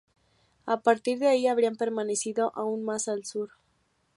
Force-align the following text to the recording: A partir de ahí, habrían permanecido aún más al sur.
A 0.65 0.81
partir 0.81 1.19
de 1.19 1.27
ahí, 1.27 1.45
habrían 1.45 1.75
permanecido 1.75 2.51
aún 2.55 2.83
más 2.83 3.07
al 3.07 3.23
sur. 3.23 3.51